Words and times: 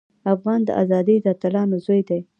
افغان 0.33 0.59
د 0.65 0.69
ازادۍ 0.83 1.17
د 1.21 1.25
اتلانو 1.33 1.75
زوی 1.85 2.01
دی. 2.09 2.19